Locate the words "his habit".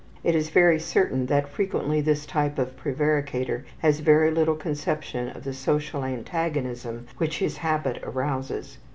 7.37-7.99